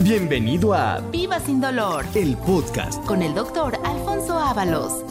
[0.00, 3.04] Bienvenido a Viva sin dolor el podcast.
[3.04, 5.04] con el doctor Alfonso Ábalos.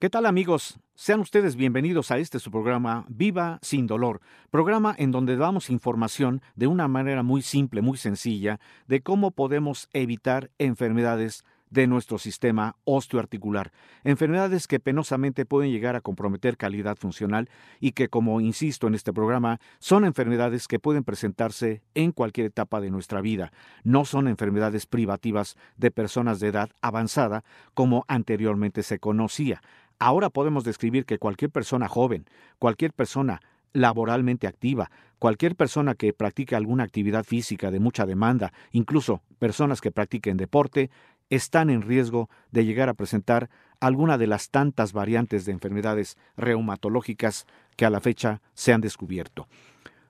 [0.00, 0.76] ¿Qué tal amigos?
[0.96, 4.20] Sean ustedes bienvenidos a este su programa Viva sin dolor,
[4.50, 8.58] programa en donde damos información de una manera muy simple, muy sencilla,
[8.88, 13.72] de cómo podemos evitar enfermedades de nuestro sistema osteoarticular,
[14.04, 17.48] enfermedades que penosamente pueden llegar a comprometer calidad funcional
[17.80, 22.80] y que, como insisto en este programa, son enfermedades que pueden presentarse en cualquier etapa
[22.80, 28.98] de nuestra vida, no son enfermedades privativas de personas de edad avanzada como anteriormente se
[28.98, 29.62] conocía.
[29.98, 32.26] Ahora podemos describir que cualquier persona joven,
[32.58, 33.40] cualquier persona
[33.72, 39.90] laboralmente activa, cualquier persona que practique alguna actividad física de mucha demanda, incluso personas que
[39.90, 40.90] practiquen deporte,
[41.30, 47.46] están en riesgo de llegar a presentar alguna de las tantas variantes de enfermedades reumatológicas
[47.76, 49.46] que a la fecha se han descubierto.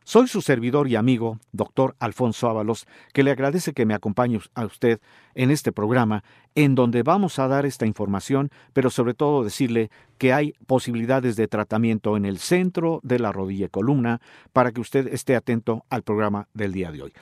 [0.07, 4.67] Soy su servidor y amigo, doctor Alfonso Ábalos, que le agradece que me acompañe a
[4.67, 5.01] usted
[5.35, 10.35] en este programa, en donde vamos a dar esta información, pero sobre todo decirle que
[10.35, 14.21] hay posibilidades de tratamiento en el centro de la rodilla y columna
[14.53, 17.13] para que usted esté atento al programa del día de hoy.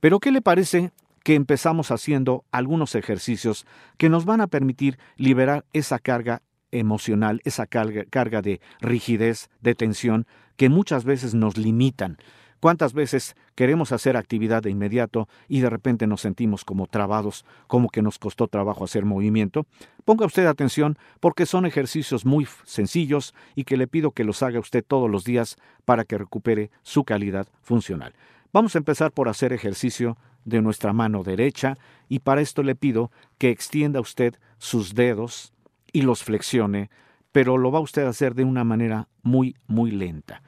[0.00, 0.90] Pero, ¿qué le parece
[1.22, 7.66] que empezamos haciendo algunos ejercicios que nos van a permitir liberar esa carga emocional, esa
[7.66, 12.18] carga, carga, de rigidez, de tensión, que muchas veces nos limitan.
[12.60, 17.88] ¿Cuántas veces queremos hacer actividad de inmediato y de repente nos sentimos como trabados, como
[17.88, 19.66] que nos costó trabajo hacer movimiento?
[20.04, 24.60] Ponga usted atención porque son ejercicios muy sencillos y que le pido que los haga
[24.60, 28.14] usted todos los días para que recupere su calidad funcional.
[28.52, 31.76] Vamos a empezar por hacer ejercicio de nuestra mano derecha
[32.08, 35.52] y para esto le pido que extienda usted sus dedos
[35.92, 36.90] y los flexione,
[37.32, 40.42] pero lo va usted a hacer de una manera muy, muy lenta.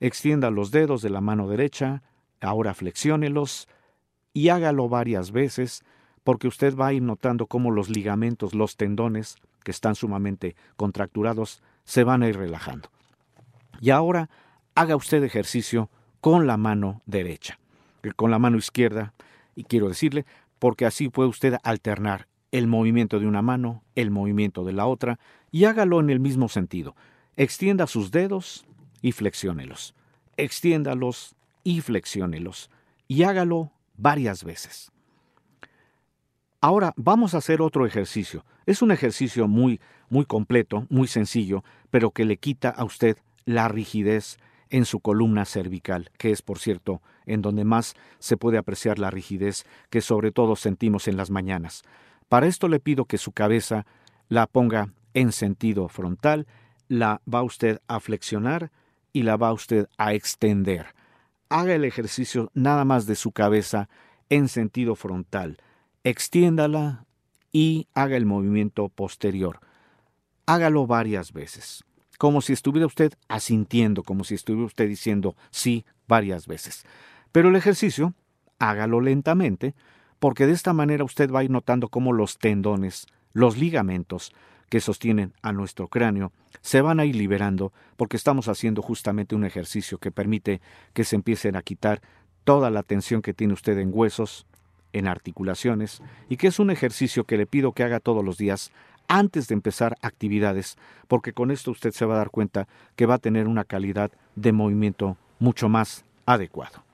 [0.00, 2.02] Extienda los dedos de la mano derecha,
[2.40, 3.68] ahora flexiónelos
[4.32, 5.84] y hágalo varias veces
[6.22, 11.62] porque usted va a ir notando cómo los ligamentos, los tendones, que están sumamente contracturados,
[11.84, 12.90] se van a ir relajando.
[13.80, 14.28] Y ahora
[14.74, 17.58] haga usted ejercicio con la mano derecha.
[18.16, 19.14] Con la mano izquierda
[19.58, 20.24] y quiero decirle,
[20.60, 25.18] porque así puede usted alternar el movimiento de una mano, el movimiento de la otra,
[25.50, 26.94] y hágalo en el mismo sentido.
[27.36, 28.64] Extienda sus dedos
[29.02, 29.96] y flexiónelos.
[30.36, 32.70] Extiéndalos y flexiónelos.
[33.08, 34.92] Y hágalo varias veces.
[36.60, 38.44] Ahora vamos a hacer otro ejercicio.
[38.64, 43.66] Es un ejercicio muy, muy completo, muy sencillo, pero que le quita a usted la
[43.66, 44.38] rigidez
[44.70, 49.10] en su columna cervical, que es, por cierto, en donde más se puede apreciar la
[49.10, 51.82] rigidez que sobre todo sentimos en las mañanas.
[52.28, 53.86] Para esto le pido que su cabeza
[54.28, 56.46] la ponga en sentido frontal,
[56.88, 58.70] la va usted a flexionar
[59.12, 60.94] y la va usted a extender.
[61.48, 63.88] Haga el ejercicio nada más de su cabeza
[64.28, 65.58] en sentido frontal.
[66.04, 67.06] Extiéndala
[67.50, 69.60] y haga el movimiento posterior.
[70.46, 71.84] Hágalo varias veces
[72.18, 76.84] como si estuviera usted asintiendo, como si estuviera usted diciendo sí varias veces.
[77.32, 78.12] Pero el ejercicio,
[78.58, 79.74] hágalo lentamente,
[80.18, 84.32] porque de esta manera usted va a ir notando cómo los tendones, los ligamentos
[84.68, 89.44] que sostienen a nuestro cráneo, se van a ir liberando, porque estamos haciendo justamente un
[89.44, 90.60] ejercicio que permite
[90.92, 92.02] que se empiecen a quitar
[92.44, 94.46] toda la tensión que tiene usted en huesos,
[94.92, 98.72] en articulaciones, y que es un ejercicio que le pido que haga todos los días
[99.08, 100.76] antes de empezar actividades,
[101.08, 104.12] porque con esto usted se va a dar cuenta que va a tener una calidad
[104.36, 106.84] de movimiento mucho más adecuado.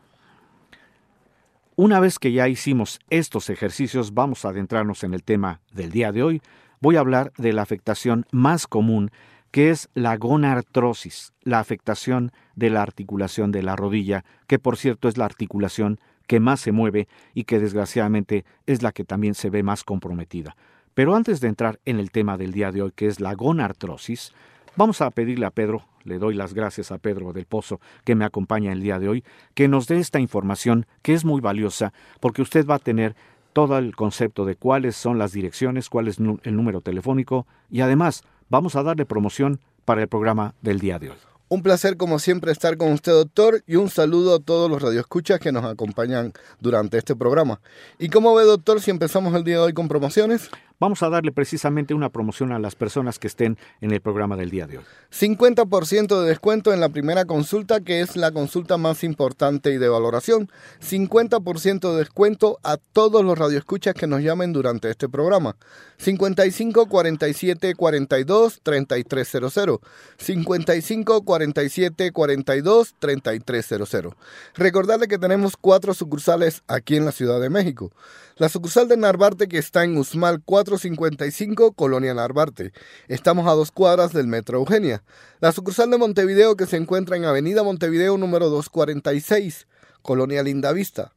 [1.76, 6.12] Una vez que ya hicimos estos ejercicios, vamos a adentrarnos en el tema del día
[6.12, 6.42] de hoy.
[6.80, 9.10] Voy a hablar de la afectación más común,
[9.50, 15.08] que es la gonartrosis, la afectación de la articulación de la rodilla, que por cierto
[15.08, 15.98] es la articulación
[16.28, 20.56] que más se mueve y que desgraciadamente es la que también se ve más comprometida.
[20.94, 24.32] Pero antes de entrar en el tema del día de hoy, que es la gonartrosis,
[24.76, 28.24] vamos a pedirle a Pedro, le doy las gracias a Pedro del Pozo, que me
[28.24, 29.24] acompaña el día de hoy,
[29.54, 33.16] que nos dé esta información que es muy valiosa, porque usted va a tener
[33.52, 38.22] todo el concepto de cuáles son las direcciones, cuál es el número telefónico y además
[38.48, 41.16] vamos a darle promoción para el programa del día de hoy.
[41.48, 45.38] Un placer como siempre estar con usted, doctor, y un saludo a todos los radioescuchas
[45.38, 47.60] que nos acompañan durante este programa.
[47.98, 50.50] ¿Y cómo ve, doctor, si empezamos el día de hoy con promociones?
[50.78, 54.50] Vamos a darle precisamente una promoción a las personas que estén en el programa del
[54.50, 54.84] día de hoy.
[55.12, 59.88] 50% de descuento en la primera consulta, que es la consulta más importante y de
[59.88, 60.50] valoración.
[60.80, 65.56] 50% de descuento a todos los radioescuchas que nos llamen durante este programa.
[65.98, 69.78] 55 47 42 3300.
[70.18, 74.14] 55 47 42 3300.
[74.54, 77.92] Recordarle que tenemos cuatro sucursales aquí en la Ciudad de México.
[78.36, 82.72] La sucursal de Narvarte que está en Usmal 455, Colonia Narvarte.
[83.06, 85.04] Estamos a dos cuadras del Metro Eugenia.
[85.38, 89.68] La sucursal de Montevideo que se encuentra en Avenida Montevideo número 246,
[90.02, 91.12] Colonia Lindavista.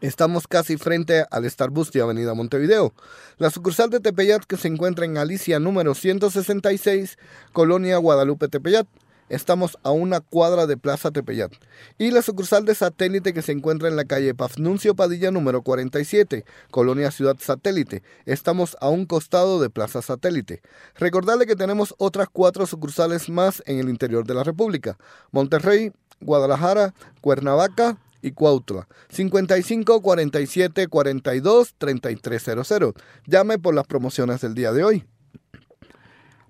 [0.00, 2.94] Estamos casi frente al Starbucks de Avenida Montevideo.
[3.36, 7.18] La sucursal de Tepeyat que se encuentra en Alicia número 166,
[7.52, 8.86] Colonia Guadalupe Tepeyat.
[9.28, 11.52] Estamos a una cuadra de Plaza Tepeyat.
[11.98, 16.44] Y la sucursal de satélite que se encuentra en la calle Pafnuncio Padilla número 47,
[16.70, 18.02] Colonia Ciudad Satélite.
[18.24, 20.62] Estamos a un costado de Plaza Satélite.
[20.94, 24.96] Recordarle que tenemos otras cuatro sucursales más en el interior de la República.
[25.32, 28.88] Monterrey, Guadalajara, Cuernavaca, y Cuautla.
[29.10, 32.94] 55 47 42 3300.
[33.26, 35.04] Llame por las promociones del día de hoy.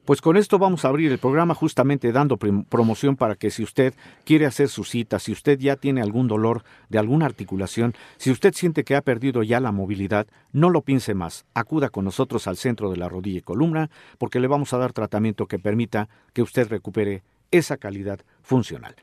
[0.06, 3.93] Pues con esto vamos a abrir el programa justamente dando promoción para que si usted
[4.25, 8.55] quiere hacer su cita, si usted ya tiene algún dolor de alguna articulación, si usted
[8.55, 11.44] siente que ha perdido ya la movilidad, no lo piense más.
[11.55, 14.93] Acuda con nosotros al centro de la rodilla y columna porque le vamos a dar
[14.93, 18.94] tratamiento que permita que usted recupere esa calidad funcional.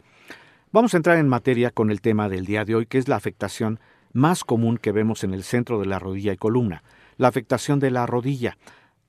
[0.71, 3.17] Vamos a entrar en materia con el tema del día de hoy, que es la
[3.17, 3.81] afectación
[4.13, 6.81] más común que vemos en el centro de la rodilla y columna,
[7.17, 8.57] la afectación de la rodilla.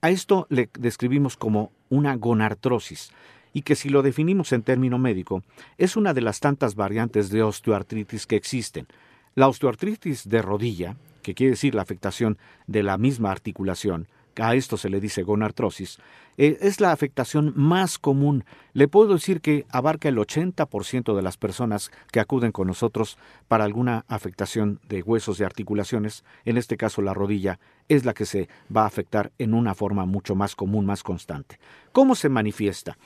[0.01, 3.11] A esto le describimos como una gonartrosis
[3.53, 5.43] y que si lo definimos en término médico,
[5.77, 8.87] es una de las tantas variantes de osteoartritis que existen.
[9.33, 12.37] La osteoartritis de rodilla, que quiere decir la afectación
[12.67, 15.99] de la misma articulación, a esto se le dice gonartrosis,
[16.37, 18.43] eh, es la afectación más común.
[18.73, 23.17] Le puedo decir que abarca el 80% de las personas que acuden con nosotros
[23.47, 28.25] para alguna afectación de huesos y articulaciones, en este caso la rodilla, es la que
[28.25, 31.59] se va a afectar en una forma mucho más común, más constante.
[31.91, 32.97] ¿Cómo se manifiesta?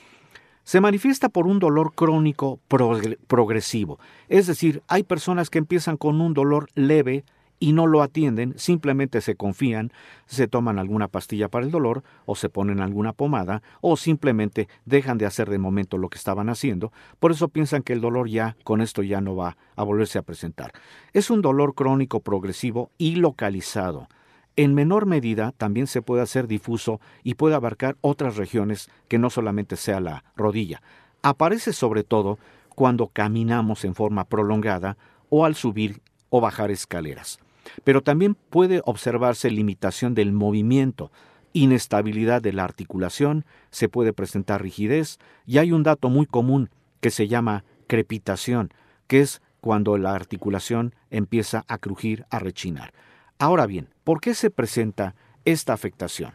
[0.64, 3.98] Se manifiesta por un dolor crónico progresivo,
[4.28, 7.24] es decir, hay personas que empiezan con un dolor leve,
[7.62, 9.92] y no lo atienden, simplemente se confían,
[10.26, 15.18] se toman alguna pastilla para el dolor o se ponen alguna pomada o simplemente dejan
[15.18, 16.90] de hacer de momento lo que estaban haciendo,
[17.20, 20.22] por eso piensan que el dolor ya con esto ya no va a volverse a
[20.22, 20.72] presentar.
[21.12, 24.08] Es un dolor crónico progresivo y localizado.
[24.56, 29.28] En menor medida también se puede hacer difuso y puede abarcar otras regiones que no
[29.28, 30.82] solamente sea la rodilla.
[31.22, 32.38] Aparece sobre todo
[32.74, 34.96] cuando caminamos en forma prolongada
[35.28, 37.38] o al subir o bajar escaleras
[37.84, 41.10] pero también puede observarse limitación del movimiento,
[41.52, 46.70] inestabilidad de la articulación, se puede presentar rigidez y hay un dato muy común
[47.00, 48.72] que se llama crepitación,
[49.06, 52.92] que es cuando la articulación empieza a crujir, a rechinar.
[53.38, 55.14] Ahora bien, ¿por qué se presenta
[55.44, 56.32] esta afectación?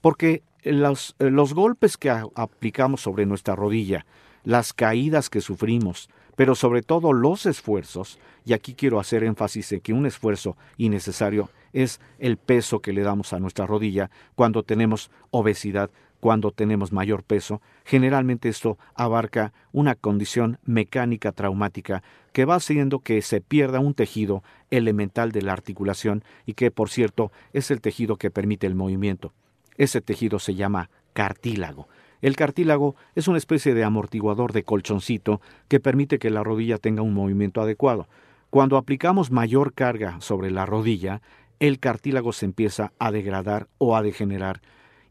[0.00, 1.14] Porque los,
[1.54, 4.06] golpes que aplicamos sobre nuestra rodilla,
[4.44, 6.08] las caídas que sufrimos,
[6.38, 11.50] pero sobre todo los esfuerzos, y aquí quiero hacer énfasis en que un esfuerzo innecesario
[11.72, 15.90] es el peso que le damos a nuestra rodilla cuando tenemos obesidad,
[16.20, 23.20] cuando tenemos mayor peso, generalmente esto abarca una condición mecánica traumática que va haciendo que
[23.20, 28.14] se pierda un tejido elemental de la articulación y que, por cierto, es el tejido
[28.14, 29.32] que permite el movimiento.
[29.76, 31.88] Ese tejido se llama cartílago.
[32.20, 37.02] El cartílago es una especie de amortiguador de colchoncito que permite que la rodilla tenga
[37.02, 38.08] un movimiento adecuado.
[38.50, 41.20] Cuando aplicamos mayor carga sobre la rodilla,
[41.60, 44.60] el cartílago se empieza a degradar o a degenerar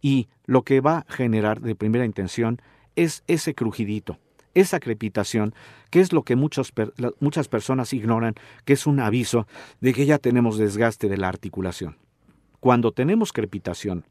[0.02, 2.62] y lo que va a generar de primera intención
[2.96, 4.18] es ese crujidito,
[4.54, 5.54] esa crepitación,
[5.92, 6.72] que es lo que muchas
[7.48, 8.36] personas ignoran,
[8.66, 9.48] que es un aviso
[9.82, 11.98] de que ya tenemos desgaste de la articulación.
[12.60, 14.06] Cuando tenemos crepitación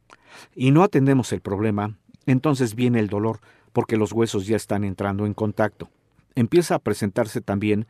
[0.54, 1.96] y no atendemos el problema,
[2.26, 3.40] entonces viene el dolor
[3.72, 5.88] porque los huesos ya están entrando en contacto.
[6.34, 7.86] Empieza a presentarse también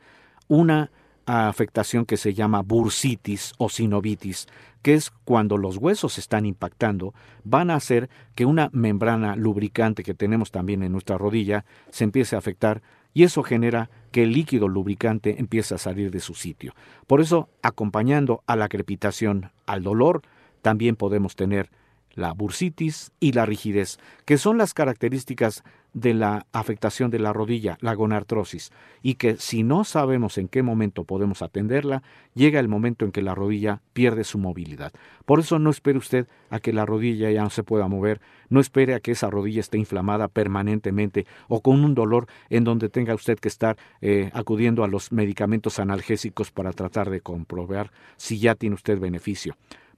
[0.47, 0.91] una
[1.25, 4.47] afectación que se llama bursitis o sinovitis,
[4.81, 7.13] que es cuando los huesos están impactando,
[7.43, 12.35] van a hacer que una membrana lubricante que tenemos también en nuestra rodilla se empiece
[12.35, 12.81] a afectar
[13.13, 16.73] y eso genera que el líquido lubricante empiece a salir de su sitio.
[17.07, 20.21] Por eso, acompañando a la crepitación, al dolor,
[20.61, 21.69] también podemos tener
[22.17, 27.77] la bursitis y la rigidez, que son las características de la afectación de la rodilla,
[27.79, 28.71] la gonartrosis,
[29.01, 33.21] y que si no sabemos en qué momento podemos atenderla, llega el momento en que
[33.21, 34.91] la rodilla pierde su movilidad.
[35.25, 38.19] Por eso no espere usted a que la rodilla ya no se pueda mover,
[38.49, 42.89] no espere a que esa rodilla esté inflamada permanentemente o con un dolor en donde
[42.89, 48.39] tenga usted que estar eh, acudiendo a los medicamentos analgésicos para tratar de comprobar si
[48.39, 49.55] ya tiene usted beneficio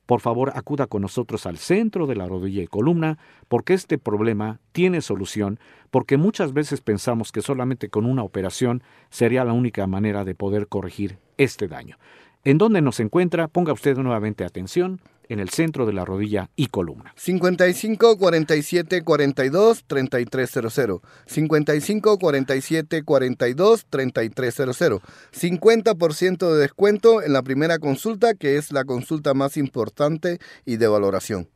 [0.09, 4.59] por favor acuda con nosotros al centro de la rodilla y columna, porque este problema
[4.71, 5.59] tiene solución,
[5.91, 10.67] porque muchas veces pensamos que solamente con una operación sería la única manera de poder
[10.67, 11.99] corregir este daño.
[12.43, 13.49] ¿En dónde nos encuentra?
[13.49, 14.99] Ponga usted nuevamente atención
[15.29, 17.13] en el centro de la rodilla y columna.
[17.15, 21.01] 55 47 42 3300.
[21.25, 25.01] 55 47 42 3300.
[25.31, 30.87] 50% de descuento en la primera consulta, que es la consulta más importante y de
[30.87, 31.47] valoración.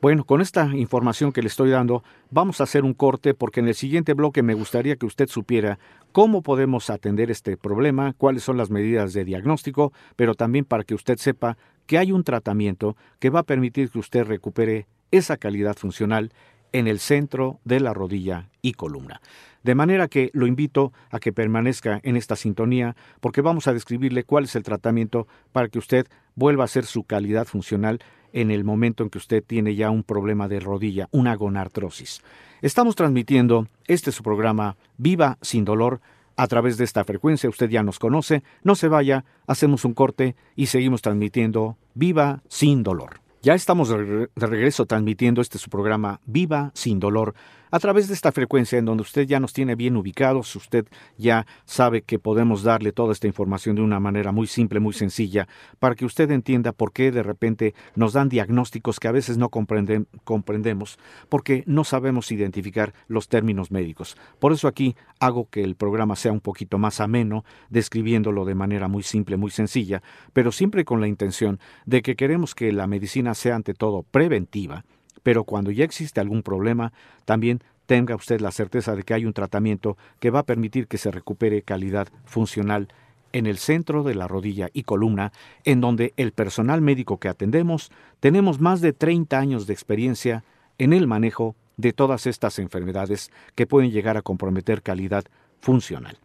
[0.00, 3.66] Bueno, con esta información que le estoy dando, vamos a hacer un corte porque en
[3.66, 5.80] el siguiente bloque me gustaría que usted supiera
[6.12, 10.94] cómo podemos atender este problema, cuáles son las medidas de diagnóstico, pero también para que
[10.94, 11.58] usted sepa
[11.88, 16.32] que hay un tratamiento que va a permitir que usted recupere esa calidad funcional
[16.72, 19.22] en el centro de la rodilla y columna.
[19.64, 24.22] De manera que lo invito a que permanezca en esta sintonía porque vamos a describirle
[24.22, 28.00] cuál es el tratamiento para que usted vuelva a ser su calidad funcional
[28.34, 32.20] en el momento en que usted tiene ya un problema de rodilla, una gonartrosis.
[32.60, 36.02] Estamos transmitiendo este su programa Viva sin dolor
[36.38, 40.36] a través de esta frecuencia, usted ya nos conoce, no se vaya, hacemos un corte
[40.54, 43.20] y seguimos transmitiendo Viva sin dolor.
[43.42, 47.34] Ya estamos de regreso transmitiendo este su programa Viva sin dolor
[47.70, 51.46] a través de esta frecuencia en donde usted ya nos tiene bien ubicados, usted ya
[51.64, 55.48] sabe que podemos darle toda esta información de una manera muy simple, muy sencilla,
[55.78, 59.48] para que usted entienda por qué de repente nos dan diagnósticos que a veces no
[59.50, 60.98] comprendemos,
[61.28, 64.16] porque no sabemos identificar los términos médicos.
[64.38, 68.88] Por eso aquí hago que el programa sea un poquito más ameno, describiéndolo de manera
[68.88, 73.34] muy simple, muy sencilla, pero siempre con la intención de que queremos que la medicina
[73.34, 74.84] sea ante todo preventiva,
[75.22, 76.92] pero cuando ya existe algún problema,
[77.24, 80.98] también tenga usted la certeza de que hay un tratamiento que va a permitir que
[80.98, 82.88] se recupere calidad funcional
[83.32, 85.32] en el centro de la rodilla y columna,
[85.64, 90.44] en donde el personal médico que atendemos tenemos más de 30 años de experiencia
[90.78, 95.24] en el manejo de todas estas enfermedades que pueden llegar a comprometer calidad
[95.60, 96.18] funcional.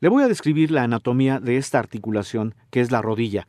[0.00, 3.46] Le voy a describir la anatomía de esta articulación que es la rodilla,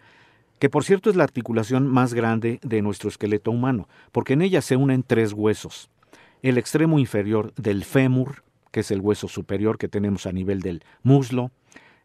[0.61, 4.61] que por cierto es la articulación más grande de nuestro esqueleto humano, porque en ella
[4.61, 5.89] se unen tres huesos.
[6.43, 10.83] El extremo inferior del fémur, que es el hueso superior que tenemos a nivel del
[11.01, 11.49] muslo,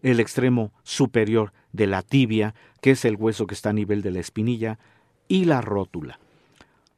[0.00, 4.10] el extremo superior de la tibia, que es el hueso que está a nivel de
[4.10, 4.78] la espinilla,
[5.28, 6.18] y la rótula.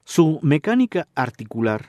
[0.04, 1.86] Su mecánica articular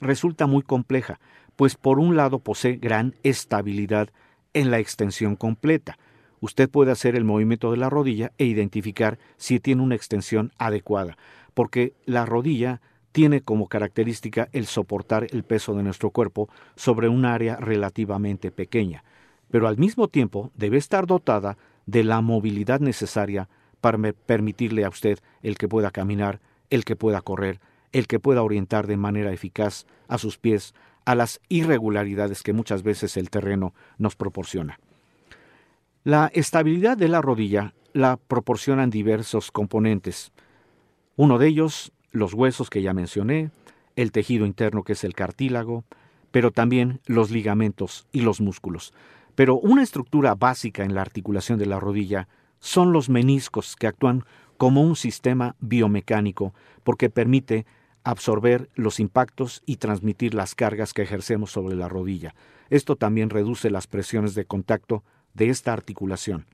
[0.00, 1.20] resulta muy compleja,
[1.54, 4.08] pues por un lado posee gran estabilidad
[4.52, 5.96] en la extensión completa,
[6.40, 11.16] usted puede hacer el movimiento de la rodilla e identificar si tiene una extensión adecuada,
[11.54, 12.80] porque la rodilla
[13.12, 19.04] tiene como característica el soportar el peso de nuestro cuerpo sobre un área relativamente pequeña,
[19.50, 23.48] pero al mismo tiempo debe estar dotada de la movilidad necesaria
[23.80, 26.40] para permitirle a usted el que pueda caminar,
[26.70, 27.60] el que pueda correr,
[27.92, 30.74] el que pueda orientar de manera eficaz a sus pies
[31.06, 34.78] a las irregularidades que muchas veces el terreno nos proporciona.
[36.06, 40.30] La estabilidad de la rodilla la proporcionan diversos componentes.
[41.16, 43.50] Uno de ellos, los huesos que ya mencioné,
[43.96, 45.82] el tejido interno que es el cartílago,
[46.30, 48.94] pero también los ligamentos y los músculos.
[49.34, 52.28] Pero una estructura básica en la articulación de la rodilla
[52.60, 54.22] son los meniscos que actúan
[54.58, 57.66] como un sistema biomecánico porque permite
[58.04, 62.36] absorber los impactos y transmitir las cargas que ejercemos sobre la rodilla.
[62.70, 65.02] Esto también reduce las presiones de contacto
[65.36, 66.46] de esta articulación.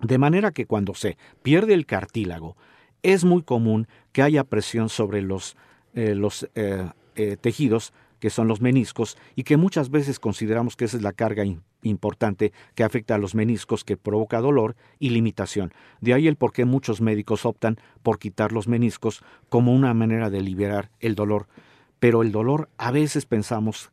[0.00, 2.56] De manera que cuando se pierde el cartílago,
[3.02, 5.56] es muy común que haya presión sobre los,
[5.94, 10.84] eh, los eh, eh, tejidos, que son los meniscos, y que muchas veces consideramos que
[10.84, 11.44] esa es la carga
[11.82, 15.72] importante que afecta a los meniscos, que provoca dolor y limitación.
[16.02, 20.28] De ahí el por qué muchos médicos optan por quitar los meniscos como una manera
[20.28, 21.46] de liberar el dolor.
[21.98, 23.90] Pero el dolor a veces pensamos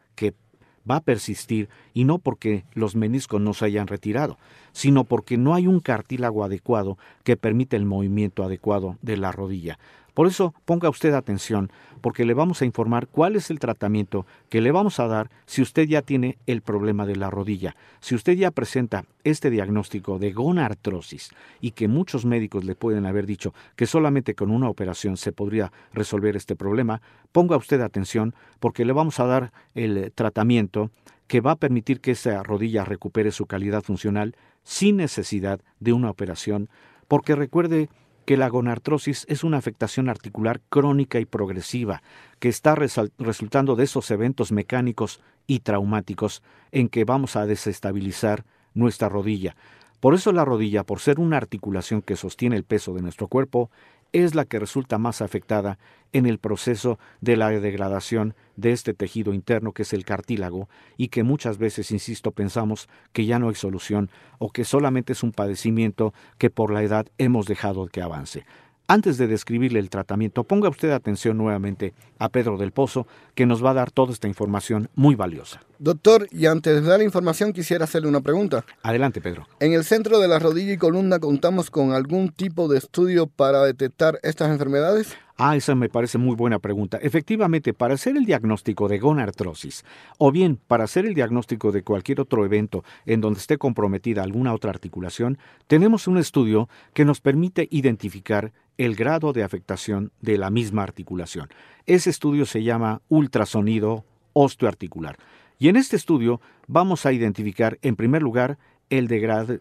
[0.90, 4.38] va a persistir y no porque los meniscos no se hayan retirado,
[4.72, 9.80] sino porque no hay un cartílago adecuado que permita el movimiento adecuado de la rodilla.
[10.18, 11.72] Por eso ponga usted atención,
[12.02, 15.62] porque le vamos a informar cuál es el tratamiento que le vamos a dar si
[15.62, 17.76] usted ya tiene el problema de la rodilla.
[18.00, 21.30] Si usted ya presenta este diagnóstico de gonartrosis
[21.62, 25.72] y que muchos médicos le pueden haber dicho que solamente con una operación se podría
[25.94, 27.00] resolver este problema,
[27.32, 30.90] ponga usted atención porque le vamos a dar el tratamiento
[31.28, 36.10] que va a permitir que esa rodilla recupere su calidad funcional sin necesidad de una
[36.10, 36.70] operación,
[37.08, 37.88] porque recuerde
[38.28, 42.04] que la gonartrosis es una afectación articular crónica y progresiva
[42.40, 46.44] que está resultando de esos eventos mecánicos y traumáticos
[46.74, 48.44] en que vamos a desestabilizar
[48.74, 49.56] nuestra rodilla.
[50.02, 53.72] Por eso la rodilla, por ser una articulación que sostiene el peso de nuestro cuerpo,
[54.14, 55.78] es la que resulta más afectada
[56.14, 61.10] en el proceso de la degradación de este tejido interno que es el cartílago y
[61.10, 64.10] que muchas veces, insisto, pensamos que ya no hay solución
[64.40, 68.46] o que solamente es un padecimiento que por la edad hemos dejado que avance.
[68.90, 73.64] Antes de describirle el tratamiento, ponga usted atención nuevamente a Pedro del Pozo, que nos
[73.64, 75.60] va a dar toda esta información muy valiosa.
[75.78, 78.64] Doctor, y antes de dar la información quisiera hacerle una pregunta.
[78.84, 79.46] Adelante, Pedro.
[79.60, 83.62] En el centro de la rodilla y columna contamos con algún tipo de estudio para
[83.64, 85.18] detectar estas enfermedades.
[85.40, 86.98] Ah, esa me parece muy buena pregunta.
[87.00, 89.86] Efectivamente, para hacer el diagnóstico de gonartrosis
[90.18, 94.52] o bien para hacer el diagnóstico de cualquier otro evento en donde esté comprometida alguna
[94.56, 100.50] otra articulación, tenemos un estudio que nos permite identificar el grado de afectación de la
[100.50, 101.50] misma articulación.
[101.86, 105.18] Ese estudio se llama ultrasonido osteoarticular.
[105.60, 108.58] Y en este estudio vamos a identificar, en primer lugar,
[108.90, 109.08] el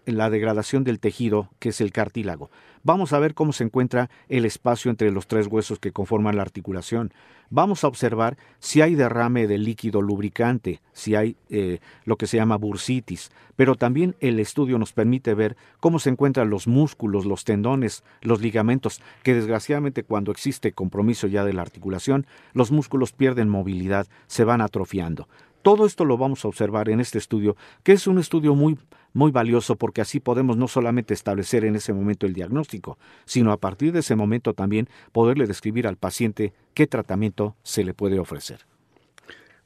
[0.06, 2.50] la degradación del tejido, que es el cartílago.
[2.83, 6.42] Vamos a ver cómo se encuentra el espacio entre los tres huesos que conforman la
[6.42, 7.12] articulación.
[7.50, 12.37] Vamos a observar si hay derrame de líquido lubricante, si hay eh, lo que se
[12.37, 17.45] llama bursitis, pero también el estudio nos permite ver cómo se encuentran los músculos, los
[17.45, 23.49] tendones, los ligamentos, que desgraciadamente cuando existe compromiso ya de la articulación, los músculos pierden
[23.49, 25.28] movilidad, se van atrofiando.
[25.67, 28.79] Todo esto lo vamos a observar en este estudio, que es un estudio muy,
[29.13, 33.57] muy valioso porque así podemos no solamente establecer en ese momento el diagnóstico, sino a
[33.57, 38.61] partir de ese momento también poderle describir al paciente qué tratamiento se le puede ofrecer.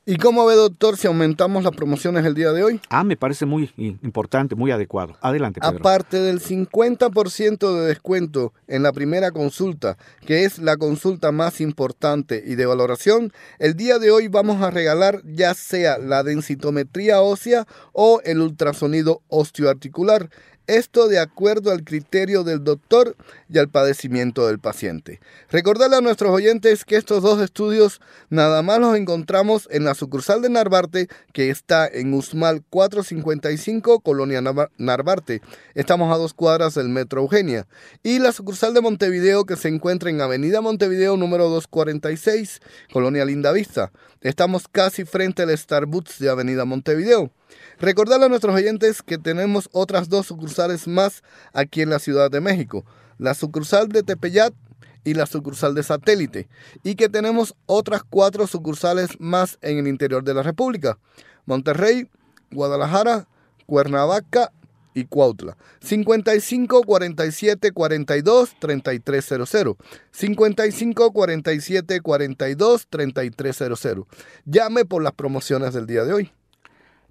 [0.06, 2.80] ¿Y cómo ve, doctor, si aumentamos las promociones el día de hoy?
[2.88, 5.14] Ah, me parece muy importante, muy adecuado.
[5.20, 5.76] Adelante, Pedro.
[5.76, 12.42] Aparte del 50% de descuento en la primera consulta, que es la consulta más importante
[12.44, 17.66] y de valoración, el día de hoy vamos a regalar ya sea la densitometría ósea
[17.92, 20.30] o el ultrasonido osteoarticular.
[20.70, 23.16] Esto de acuerdo al criterio del doctor
[23.48, 25.18] y al padecimiento del paciente.
[25.50, 30.42] Recordarle a nuestros oyentes que estos dos estudios nada más los encontramos en la sucursal
[30.42, 34.40] de Narvarte, que está en Usmal 455, Colonia
[34.78, 35.42] Narvarte.
[35.74, 37.66] Estamos a dos cuadras del Metro Eugenia.
[38.04, 42.60] Y la sucursal de Montevideo, que se encuentra en Avenida Montevideo número 246,
[42.92, 43.90] Colonia Linda Vista.
[44.20, 47.32] Estamos casi frente al Starbucks de Avenida Montevideo.
[47.78, 52.40] Recordarle a nuestros oyentes que tenemos otras dos sucursales más aquí en la Ciudad de
[52.40, 52.84] México,
[53.18, 54.52] la sucursal de Tepeyat
[55.04, 56.48] y la sucursal de Satélite,
[56.82, 60.98] y que tenemos otras cuatro sucursales más en el interior de la República,
[61.46, 62.08] Monterrey,
[62.50, 63.26] Guadalajara,
[63.66, 64.52] Cuernavaca
[64.94, 65.56] y Cuautla.
[65.80, 69.76] 55 47 42 3300.
[70.10, 74.06] 55 47 42 3300.
[74.44, 76.32] Llame por las promociones del día de hoy.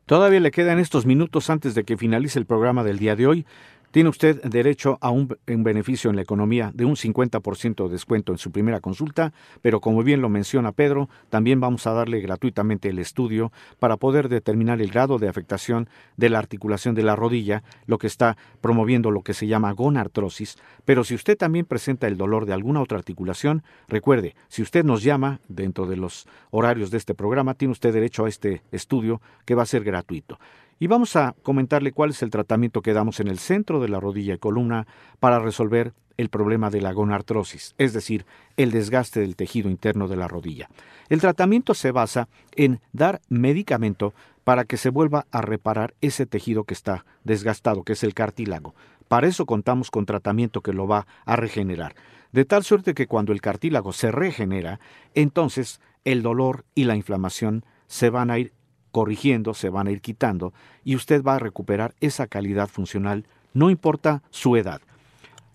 [0.09, 3.45] Todavía le quedan estos minutos antes de que finalice el programa del día de hoy.
[3.91, 8.37] Tiene usted derecho a un, beneficio en la economía de un 50% de descuento en
[8.37, 12.99] su primera consulta, pero como bien lo menciona Pedro, también vamos a darle gratuitamente el
[12.99, 17.97] estudio para poder determinar el grado de afectación de la articulación de la rodilla, lo
[17.97, 20.59] que está promoviendo lo que se llama gonartrosis.
[20.85, 25.01] Pero si usted también presenta el dolor de alguna otra articulación, recuerde, si usted nos
[25.01, 29.55] llama dentro de los horarios de este programa, tiene usted derecho a este estudio que
[29.55, 30.37] va a ser gratuito.
[30.79, 33.99] Y vamos a comentarle cuál es el tratamiento que damos en el centro de la
[33.99, 34.87] rodilla y columna
[35.19, 38.25] para resolver el problema de la gonartrosis, es decir,
[38.57, 40.69] el desgaste del tejido interno de la rodilla.
[41.09, 44.13] El tratamiento se basa en dar medicamento
[44.43, 48.73] para que se vuelva a reparar ese tejido que está desgastado, que es el cartílago.
[49.07, 51.95] Para eso contamos con tratamiento que lo va a regenerar.
[52.31, 54.79] De tal suerte que cuando el cartílago se regenera,
[55.13, 58.53] entonces el dolor y la inflamación se van a ir
[58.91, 63.69] corrigiendo, se van a ir quitando y usted va a recuperar esa calidad funcional, no
[63.69, 64.81] importa su edad.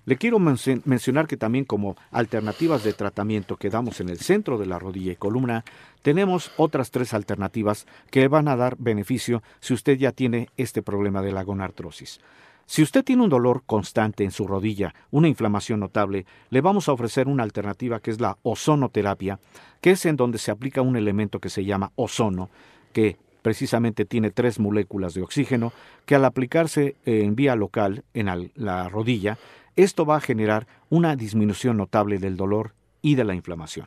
[0.07, 4.67] Le quiero mencionar que también como alternativas de tratamiento que damos en el centro de
[4.67, 5.65] la rodilla y columna,
[6.03, 11.23] tenemos otras tres alternativas que van a dar beneficio si usted ya tiene este problema
[11.23, 12.21] de la gonartrosis.
[12.67, 16.93] Si usted tiene un dolor constante en su rodilla, una inflamación notable, le vamos a
[16.93, 19.39] ofrecer una alternativa que es la ozonoterapia,
[19.81, 22.51] que es en donde se aplica un elemento que se llama ozono,
[22.93, 25.75] que precisamente tiene tres moléculas de oxígeno
[26.07, 29.37] que al aplicarse en vía local en la rodilla,
[29.77, 33.87] esto va a generar una disminución notable del dolor y de la inflamación.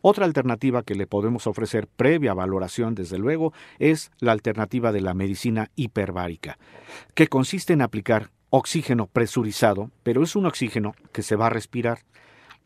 [0.00, 5.12] Otra alternativa que le podemos ofrecer previa valoración, desde luego, es la alternativa de la
[5.12, 6.56] medicina hiperbárica,
[7.14, 11.98] que consiste en aplicar oxígeno presurizado, pero es un oxígeno que se va a respirar.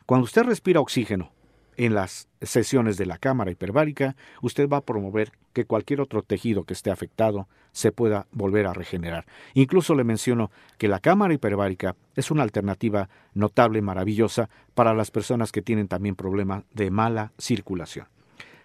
[0.06, 1.32] Cuando usted respira oxígeno
[1.76, 6.64] en las sesiones de la cámara hiperbárica, usted va a promover que cualquier otro tejido
[6.64, 9.26] que esté afectado se pueda volver a regenerar.
[9.54, 15.52] Incluso le menciono que la cámara hiperbárica es una alternativa notable, maravillosa para las personas
[15.52, 18.06] que tienen también problemas de mala circulación.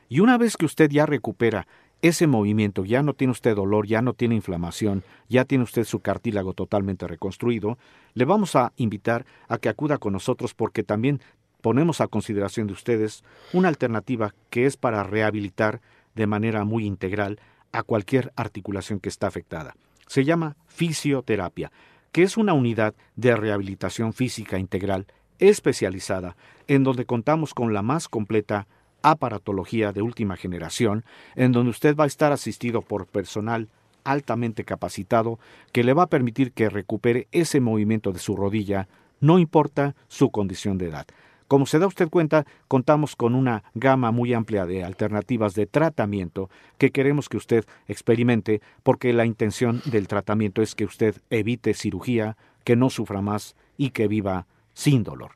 [0.10, 1.68] Y una vez que usted ya recupera
[2.02, 6.00] ese movimiento, ya no tiene usted dolor, ya no tiene inflamación, ya tiene usted su
[6.00, 7.78] cartílago totalmente reconstruido,
[8.14, 11.22] le vamos a invitar a que acuda con nosotros porque también
[11.62, 15.82] ponemos a consideración de ustedes una alternativa que es para rehabilitar
[16.16, 17.40] de manera muy integral
[17.72, 19.76] a cualquier articulación que está afectada.
[20.08, 21.72] Se llama fisioterapia,
[22.12, 25.06] que es una unidad de rehabilitación física integral
[25.40, 26.36] especializada
[26.68, 28.68] en donde contamos con la más completa
[29.04, 33.70] aparatología de última generación, en donde usted va a estar asistido por personal
[34.04, 35.40] altamente capacitado
[35.72, 38.88] que le va a permitir que recupere ese movimiento de su rodilla,
[39.20, 41.08] no importa su condición de edad.
[41.48, 46.50] Como se da usted cuenta, contamos con una gama muy amplia de alternativas de tratamiento
[46.78, 52.36] que queremos que usted experimente porque la intención del tratamiento es que usted evite cirugía,
[52.66, 55.32] que no sufra más y que viva sin dolor.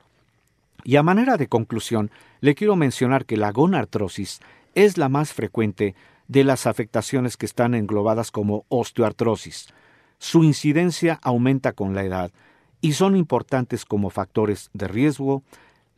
[0.84, 4.42] Y a manera de conclusión, le quiero mencionar que la gonartrosis
[4.76, 5.96] es la más frecuente
[6.28, 9.68] de las afectaciones que están englobadas como osteoartrosis.
[10.18, 12.32] Su incidencia aumenta con la edad
[12.82, 15.44] y son importantes como factores de riesgo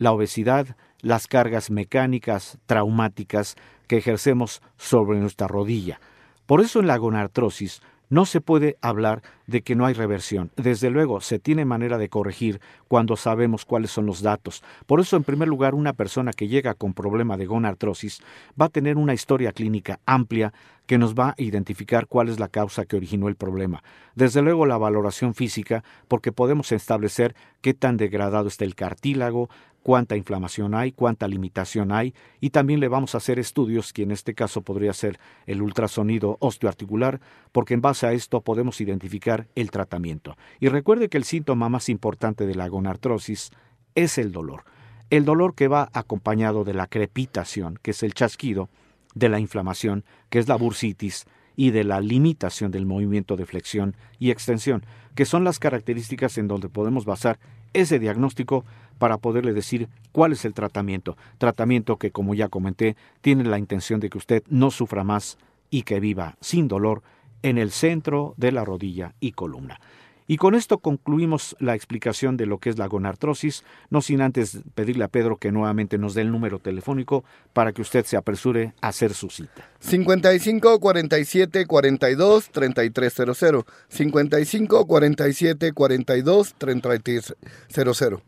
[0.03, 3.55] la obesidad, las cargas mecánicas traumáticas
[3.87, 6.01] que ejercemos sobre nuestra rodilla.
[6.45, 10.51] Por eso en la gonartrosis no se puede hablar de que no hay reversión.
[10.55, 14.61] Desde luego, se tiene manera de corregir cuando sabemos cuáles son los datos.
[14.85, 18.21] Por eso, en primer lugar, una persona que llega con problema de gonartrosis
[18.59, 20.53] va a tener una historia clínica amplia
[20.85, 23.83] que nos va a identificar cuál es la causa que originó el problema.
[24.15, 29.49] Desde luego, la valoración física, porque podemos establecer qué tan degradado está el cartílago,
[29.83, 34.11] cuánta inflamación hay, cuánta limitación hay, y también le vamos a hacer estudios, que en
[34.11, 37.19] este caso podría ser el ultrasonido osteoarticular,
[37.51, 40.35] porque en base a esto podemos identificar el tratamiento.
[40.59, 43.51] Y recuerde que el síntoma más importante de la gonartrosis
[43.93, 44.63] es el dolor.
[45.09, 48.69] El dolor que va acompañado de la crepitación, que es el chasquido,
[49.13, 53.95] de la inflamación, que es la bursitis, y de la limitación del movimiento de flexión
[54.19, 54.83] y extensión,
[55.15, 57.37] que son las características en donde podemos basar
[57.73, 58.65] ese diagnóstico
[58.97, 61.17] para poderle decir cuál es el tratamiento.
[61.37, 65.37] Tratamiento que, como ya comenté, tiene la intención de que usted no sufra más
[65.69, 67.01] y que viva sin dolor
[67.41, 69.79] en el centro de la rodilla y columna.
[70.27, 74.59] Y con esto concluimos la explicación de lo que es la gonartrosis, no sin antes
[74.75, 78.73] pedirle a Pedro que nuevamente nos dé el número telefónico para que usted se apresure
[78.81, 79.67] a hacer su cita.
[79.79, 83.65] 55 47 42 3300.
[83.89, 88.21] 55 47 42 3300.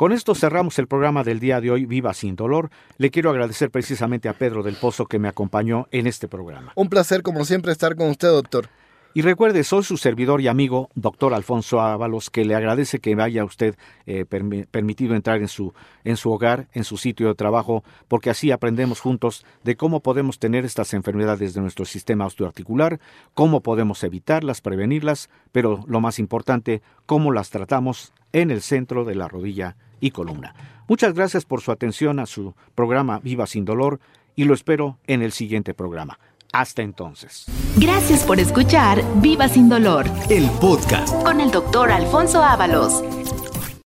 [0.00, 2.70] Con esto cerramos el programa del día de hoy, Viva sin dolor.
[2.96, 6.72] Le quiero agradecer precisamente a Pedro del Pozo que me acompañó en este programa.
[6.74, 8.70] Un placer, como siempre, estar con usted, doctor.
[9.12, 13.24] Y recuerde, soy su servidor y amigo, doctor Alfonso Ábalos, que le agradece que me
[13.24, 13.74] haya usted
[14.06, 18.52] eh, permitido entrar en su, en su hogar, en su sitio de trabajo, porque así
[18.52, 23.00] aprendemos juntos de cómo podemos tener estas enfermedades de nuestro sistema osteoarticular,
[23.34, 29.16] cómo podemos evitarlas, prevenirlas, pero lo más importante, cómo las tratamos en el centro de
[29.16, 30.54] la rodilla y columna.
[30.86, 33.98] Muchas gracias por su atención a su programa Viva sin Dolor
[34.36, 36.20] y lo espero en el siguiente programa.
[36.52, 37.46] Hasta entonces.
[37.76, 41.12] Gracias por escuchar Viva sin dolor El podcast.
[41.22, 43.02] con el doctor Alfonso Ábalos.